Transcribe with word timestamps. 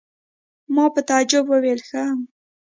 ما 0.75 0.85
په 0.93 1.01
تعجب 1.09 1.45
وویل: 1.47 1.79
ښه! 1.87 2.03